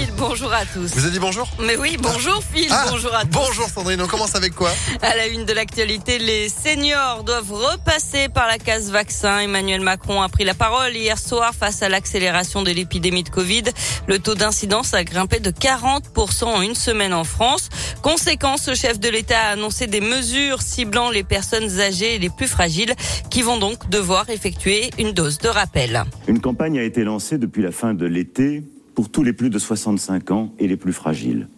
Phil, 0.00 0.08
bonjour 0.16 0.52
à 0.52 0.64
tous. 0.64 0.94
Vous 0.94 1.02
avez 1.02 1.10
dit 1.10 1.18
bonjour 1.18 1.46
Mais 1.62 1.76
oui, 1.76 1.98
bonjour 2.00 2.42
Phil, 2.42 2.68
Ah, 2.70 2.86
bonjour 2.90 3.14
à 3.14 3.24
tous. 3.24 3.30
Bonjour 3.32 3.68
Sandrine, 3.68 4.00
on 4.00 4.06
commence 4.06 4.34
avec 4.34 4.54
quoi 4.54 4.70
À 5.02 5.14
la 5.14 5.26
une 5.26 5.44
de 5.44 5.52
l'actualité, 5.52 6.18
les 6.18 6.48
seniors 6.48 7.22
doivent 7.24 7.52
repasser 7.52 8.28
par 8.30 8.46
la 8.46 8.56
case 8.58 8.90
vaccin. 8.90 9.40
Emmanuel 9.40 9.82
Macron 9.82 10.22
a 10.22 10.28
pris 10.30 10.44
la 10.44 10.54
parole 10.54 10.96
hier 10.96 11.18
soir 11.18 11.54
face 11.54 11.82
à 11.82 11.90
l'accélération 11.90 12.62
de 12.62 12.70
l'épidémie 12.70 13.24
de 13.24 13.28
Covid. 13.28 13.64
Le 14.06 14.18
taux 14.18 14.34
d'incidence 14.34 14.94
a 14.94 15.04
grimpé 15.04 15.38
de 15.38 15.50
40% 15.50 16.44
en 16.44 16.62
une 16.62 16.74
semaine 16.74 17.12
en 17.12 17.24
France. 17.24 17.68
Conséquence, 18.00 18.68
le 18.68 18.74
chef 18.74 18.98
de 19.00 19.08
l'État 19.10 19.38
a 19.38 19.50
annoncé 19.50 19.86
des 19.86 20.00
mesures 20.00 20.62
ciblant 20.62 21.10
les 21.10 21.24
personnes 21.24 21.78
âgées 21.80 22.14
et 22.14 22.18
les 22.18 22.30
plus 22.30 22.48
fragiles 22.48 22.94
qui 23.28 23.42
vont 23.42 23.58
donc 23.58 23.90
devoir 23.90 24.30
effectuer 24.30 24.90
une 24.98 25.12
dose 25.12 25.38
de 25.38 25.48
rappel. 25.48 26.04
Une 26.26 26.40
campagne 26.40 26.78
a 26.78 26.84
été 26.84 27.04
lancée 27.04 27.36
depuis 27.36 27.62
la 27.62 27.72
fin 27.72 27.92
de 27.92 28.06
l'été 28.06 28.62
pour 28.94 29.08
tous 29.08 29.22
les 29.22 29.32
plus 29.32 29.50
de 29.50 29.58
65 29.58 30.30
ans 30.30 30.52
et 30.58 30.68
les 30.68 30.76
plus 30.76 30.92
fragiles. 30.92 31.48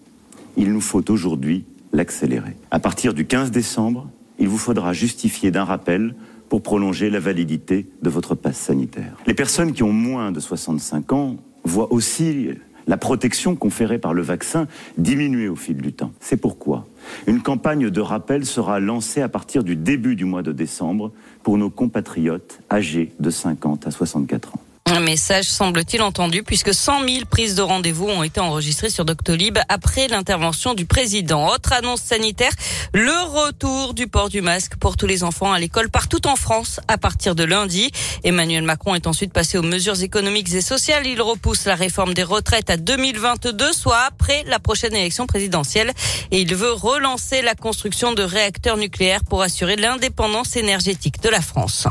Il 0.56 0.72
nous 0.72 0.80
faut 0.80 1.10
aujourd'hui 1.10 1.64
l'accélérer. 1.92 2.56
À 2.70 2.78
partir 2.78 3.14
du 3.14 3.26
15 3.26 3.50
décembre, 3.50 4.08
il 4.38 4.48
vous 4.48 4.58
faudra 4.58 4.92
justifier 4.92 5.50
d'un 5.50 5.64
rappel 5.64 6.14
pour 6.48 6.62
prolonger 6.62 7.08
la 7.08 7.20
validité 7.20 7.86
de 8.02 8.10
votre 8.10 8.34
passe 8.34 8.58
sanitaire. 8.58 9.16
Les 9.26 9.34
personnes 9.34 9.72
qui 9.72 9.82
ont 9.82 9.92
moins 9.92 10.32
de 10.32 10.40
65 10.40 11.12
ans 11.12 11.36
voient 11.64 11.92
aussi 11.92 12.48
la 12.86 12.96
protection 12.96 13.54
conférée 13.54 13.98
par 13.98 14.12
le 14.12 14.22
vaccin 14.22 14.66
diminuer 14.98 15.48
au 15.48 15.56
fil 15.56 15.76
du 15.76 15.92
temps. 15.92 16.12
C'est 16.20 16.36
pourquoi 16.36 16.86
une 17.26 17.40
campagne 17.40 17.90
de 17.90 18.00
rappel 18.00 18.44
sera 18.44 18.80
lancée 18.80 19.22
à 19.22 19.28
partir 19.28 19.64
du 19.64 19.76
début 19.76 20.16
du 20.16 20.24
mois 20.24 20.42
de 20.42 20.52
décembre 20.52 21.12
pour 21.42 21.58
nos 21.58 21.70
compatriotes 21.70 22.60
âgés 22.70 23.12
de 23.20 23.30
50 23.30 23.86
à 23.86 23.90
64 23.90 24.56
ans. 24.56 24.60
Un 24.92 25.00
message 25.00 25.46
semble-t-il 25.46 26.02
entendu 26.02 26.42
puisque 26.42 26.74
100 26.74 27.08
000 27.08 27.24
prises 27.24 27.54
de 27.54 27.62
rendez-vous 27.62 28.08
ont 28.08 28.22
été 28.22 28.40
enregistrées 28.40 28.90
sur 28.90 29.06
Doctolib 29.06 29.56
après 29.70 30.06
l'intervention 30.06 30.74
du 30.74 30.84
président. 30.84 31.48
Autre 31.48 31.72
annonce 31.72 32.02
sanitaire, 32.02 32.52
le 32.92 33.10
retour 33.26 33.94
du 33.94 34.06
port 34.06 34.28
du 34.28 34.42
masque 34.42 34.76
pour 34.76 34.98
tous 34.98 35.06
les 35.06 35.24
enfants 35.24 35.50
à 35.50 35.58
l'école 35.58 35.88
partout 35.88 36.26
en 36.26 36.36
France 36.36 36.78
à 36.88 36.98
partir 36.98 37.34
de 37.34 37.42
lundi. 37.42 37.90
Emmanuel 38.22 38.64
Macron 38.64 38.94
est 38.94 39.06
ensuite 39.06 39.32
passé 39.32 39.56
aux 39.56 39.62
mesures 39.62 40.02
économiques 40.02 40.52
et 40.52 40.60
sociales. 40.60 41.06
Il 41.06 41.22
repousse 41.22 41.64
la 41.64 41.74
réforme 41.74 42.12
des 42.12 42.22
retraites 42.22 42.68
à 42.68 42.76
2022, 42.76 43.72
soit 43.72 44.00
après 44.06 44.44
la 44.46 44.58
prochaine 44.58 44.94
élection 44.94 45.26
présidentielle. 45.26 45.90
Et 46.32 46.42
il 46.42 46.54
veut 46.54 46.72
relancer 46.72 47.40
la 47.40 47.54
construction 47.54 48.12
de 48.12 48.22
réacteurs 48.22 48.76
nucléaires 48.76 49.24
pour 49.24 49.40
assurer 49.40 49.76
l'indépendance 49.76 50.54
énergétique 50.56 51.22
de 51.22 51.30
la 51.30 51.40
France. 51.40 51.86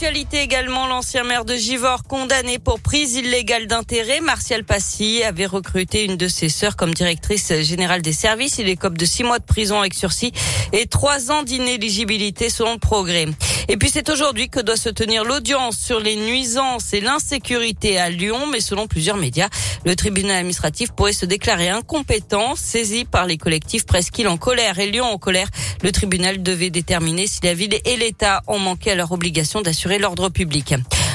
L'actualité 0.00 0.42
également, 0.42 0.86
l'ancien 0.86 1.24
maire 1.24 1.44
de 1.44 1.56
Givors 1.56 2.04
condamné 2.04 2.60
pour 2.60 2.78
prise 2.78 3.14
illégale 3.16 3.66
d'intérêt, 3.66 4.20
Martial 4.20 4.62
Passy 4.62 5.24
avait 5.24 5.44
recruté 5.44 6.04
une 6.04 6.16
de 6.16 6.28
ses 6.28 6.48
sœurs 6.48 6.76
comme 6.76 6.94
directrice 6.94 7.52
générale 7.62 8.00
des 8.00 8.12
services. 8.12 8.58
Il 8.58 8.68
écope 8.68 8.96
de 8.96 9.04
six 9.04 9.24
mois 9.24 9.40
de 9.40 9.44
prison 9.44 9.80
avec 9.80 9.94
sursis 9.94 10.30
et 10.72 10.86
trois 10.86 11.32
ans 11.32 11.42
d'inéligibilité 11.42 12.48
selon 12.48 12.74
le 12.74 12.78
progrès. 12.78 13.26
Et 13.70 13.76
puis 13.76 13.90
c'est 13.92 14.08
aujourd'hui 14.08 14.48
que 14.48 14.60
doit 14.60 14.78
se 14.78 14.88
tenir 14.88 15.24
l'audience 15.24 15.76
sur 15.76 16.00
les 16.00 16.16
nuisances 16.16 16.94
et 16.94 17.02
l'insécurité 17.02 17.98
à 17.98 18.08
Lyon, 18.08 18.46
mais 18.50 18.60
selon 18.60 18.86
plusieurs 18.86 19.18
médias, 19.18 19.48
le 19.84 19.94
tribunal 19.94 20.38
administratif 20.38 20.92
pourrait 20.92 21.12
se 21.12 21.26
déclarer 21.26 21.68
incompétent, 21.68 22.56
saisi 22.56 23.04
par 23.04 23.26
les 23.26 23.36
collectifs 23.36 23.84
Presqu'île 23.84 24.28
en 24.28 24.38
colère 24.38 24.78
et 24.78 24.90
Lyon 24.90 25.04
en 25.04 25.18
colère. 25.18 25.48
Le 25.82 25.92
tribunal 25.92 26.42
devait 26.42 26.70
déterminer 26.70 27.26
si 27.26 27.40
la 27.42 27.52
ville 27.52 27.78
et 27.84 27.96
l'État 27.96 28.42
ont 28.46 28.58
manqué 28.58 28.92
à 28.92 28.94
leur 28.94 29.12
obligation 29.12 29.60
d'assurer 29.60 29.98
l'ordre 29.98 30.30
public. 30.30 30.74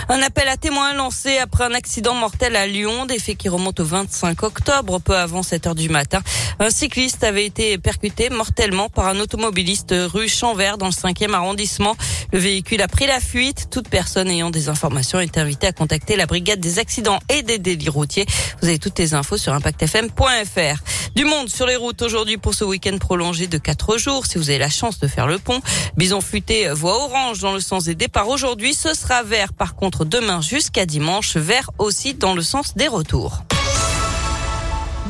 Un 0.09 0.21
appel 0.21 0.47
à 0.49 0.57
témoins 0.57 0.93
lancé 0.93 1.37
après 1.37 1.63
un 1.63 1.73
accident 1.73 2.13
mortel 2.13 2.55
à 2.55 2.67
Lyon, 2.67 3.05
des 3.05 3.19
faits 3.19 3.37
qui 3.37 3.47
remontent 3.47 3.81
au 3.81 3.85
25 3.85 4.43
octobre, 4.43 4.99
peu 4.99 5.15
avant 5.15 5.43
7 5.43 5.67
heures 5.67 5.75
du 5.75 5.87
matin. 5.87 6.21
Un 6.59 6.69
cycliste 6.69 7.23
avait 7.23 7.45
été 7.45 7.77
percuté 7.77 8.29
mortellement 8.29 8.89
par 8.89 9.07
un 9.07 9.19
automobiliste 9.19 9.95
rue 9.97 10.27
Champvert 10.27 10.77
dans 10.77 10.87
le 10.87 10.91
5e 10.91 11.33
arrondissement. 11.33 11.95
Le 12.33 12.39
véhicule 12.39 12.81
a 12.81 12.87
pris 12.87 13.07
la 13.07 13.19
fuite. 13.19 13.67
Toute 13.71 13.87
personne 13.87 14.29
ayant 14.29 14.49
des 14.49 14.67
informations 14.67 15.19
est 15.19 15.37
invitée 15.37 15.67
à 15.67 15.71
contacter 15.71 16.15
la 16.15 16.25
brigade 16.25 16.59
des 16.59 16.79
accidents 16.79 17.19
et 17.29 17.41
des 17.41 17.57
délits 17.57 17.89
routiers. 17.89 18.25
Vous 18.61 18.67
avez 18.67 18.79
toutes 18.79 18.99
les 18.99 19.13
infos 19.13 19.37
sur 19.37 19.53
impactfm.fr. 19.53 20.83
Du 21.15 21.25
monde 21.25 21.47
sur 21.47 21.67
les 21.67 21.75
routes 21.75 22.01
aujourd'hui 22.01 22.37
pour 22.37 22.55
ce 22.55 22.63
week-end 22.63 22.97
prolongé 22.97 23.47
de 23.47 23.57
4 23.57 23.97
jours. 23.97 24.25
Si 24.25 24.37
vous 24.37 24.49
avez 24.49 24.59
la 24.59 24.69
chance 24.69 24.99
de 24.99 25.07
faire 25.07 25.27
le 25.27 25.37
pont, 25.37 25.61
Bison 25.95 26.21
Futé 26.21 26.69
voie 26.69 27.03
orange 27.03 27.39
dans 27.39 27.53
le 27.53 27.59
sens 27.59 27.85
des 27.85 27.95
départs 27.95 28.29
aujourd'hui. 28.29 28.73
Ce 28.73 28.93
sera 28.93 29.23
vert 29.23 29.53
par 29.53 29.75
contre 29.75 29.92
demain 30.03 30.41
jusqu'à 30.41 30.85
dimanche, 30.85 31.37
vert 31.37 31.69
aussi 31.77 32.15
dans 32.15 32.33
le 32.33 32.41
sens 32.41 32.75
des 32.75 32.87
retours. 32.87 33.43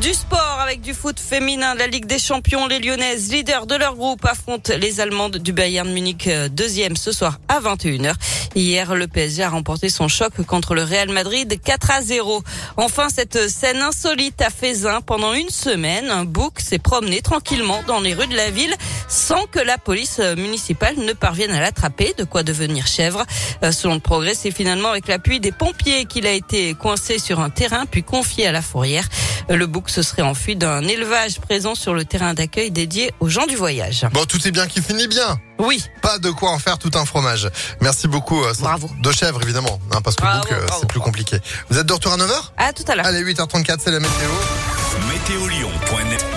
Du 0.01 0.13
sport 0.13 0.52
avec 0.63 0.79
du 0.79 0.93
foot 0.93 1.19
féminin, 1.19 1.75
la 1.75 1.87
Ligue 1.87 2.05
des 2.05 2.17
Champions, 2.17 2.67
les 2.67 2.79
Lyonnaises, 2.79 3.29
leaders 3.31 3.67
de 3.67 3.75
leur 3.75 3.95
groupe, 3.95 4.23
affrontent 4.23 4.71
les 4.79 5.01
Allemandes 5.01 5.37
du 5.37 5.51
Bayern 5.51 5.91
Munich, 5.91 6.29
deuxième 6.51 6.95
ce 6.95 7.11
soir 7.11 7.39
à 7.49 7.59
21h. 7.59 8.13
Hier, 8.55 8.95
le 8.95 9.07
PSG 9.07 9.43
a 9.43 9.49
remporté 9.49 9.89
son 9.89 10.07
choc 10.07 10.41
contre 10.45 10.73
le 10.73 10.83
Real 10.83 11.09
Madrid 11.09 11.59
4 11.61 11.91
à 11.91 12.01
0. 12.01 12.43
Enfin, 12.77 13.09
cette 13.09 13.49
scène 13.49 13.81
insolite 13.81 14.41
à 14.41 14.49
Fézin 14.49 15.01
pendant 15.01 15.33
une 15.33 15.49
semaine, 15.49 16.09
un 16.09 16.23
bouc 16.23 16.59
s'est 16.59 16.79
promené 16.79 17.21
tranquillement 17.21 17.81
dans 17.87 17.99
les 17.99 18.13
rues 18.13 18.27
de 18.27 18.35
la 18.35 18.49
ville 18.49 18.73
sans 19.09 19.45
que 19.47 19.59
la 19.59 19.77
police 19.77 20.19
municipale 20.37 20.95
ne 20.97 21.13
parvienne 21.13 21.51
à 21.51 21.59
l'attraper, 21.59 22.13
de 22.17 22.23
quoi 22.23 22.43
devenir 22.43 22.87
chèvre. 22.87 23.25
Selon 23.71 23.95
le 23.95 23.99
progrès, 23.99 24.33
c'est 24.33 24.51
finalement 24.51 24.89
avec 24.89 25.07
l'appui 25.07 25.39
des 25.39 25.51
pompiers 25.51 26.05
qu'il 26.05 26.25
a 26.25 26.31
été 26.31 26.73
coincé 26.73 27.19
sur 27.19 27.39
un 27.39 27.49
terrain 27.49 27.85
puis 27.85 28.03
confié 28.03 28.47
à 28.47 28.51
la 28.51 28.61
fourrière. 28.61 29.07
Le 29.49 29.65
bouc 29.67 29.89
se 29.89 30.01
serait 30.01 30.21
enfui 30.21 30.52
d'un 30.55 30.81
élevage 30.81 31.39
présent 31.39 31.75
sur 31.75 31.93
le 31.93 32.05
terrain 32.05 32.33
d'accueil 32.33 32.71
dédié 32.71 33.11
aux 33.19 33.29
gens 33.29 33.45
du 33.45 33.55
voyage. 33.55 34.05
Bon, 34.13 34.25
tout 34.25 34.45
est 34.47 34.51
bien 34.51 34.67
qui 34.67 34.81
finit 34.81 35.07
bien. 35.07 35.39
Oui. 35.59 35.83
Pas 36.01 36.19
de 36.19 36.29
quoi 36.31 36.51
en 36.51 36.59
faire 36.59 36.77
tout 36.77 36.91
un 36.95 37.05
fromage. 37.05 37.49
Merci 37.81 38.07
beaucoup. 38.07 38.43
euh, 38.43 38.53
Bravo. 38.59 38.89
De 39.01 39.11
chèvre, 39.11 39.41
évidemment, 39.43 39.79
hein, 39.91 40.01
parce 40.03 40.15
que 40.15 40.23
euh, 40.25 40.65
c'est 40.79 40.87
plus 40.87 40.99
compliqué. 40.99 41.37
Vous 41.69 41.77
êtes 41.77 41.85
de 41.85 41.93
retour 41.93 42.11
à 42.13 42.17
9h 42.17 42.51
À 42.57 42.73
tout 42.73 42.83
à 42.87 42.95
l'heure. 42.95 43.05
Allez, 43.05 43.23
8h34, 43.23 43.77
c'est 43.83 43.91
la 43.91 43.99
météo. 43.99 44.29
Météolion.net 45.09 46.25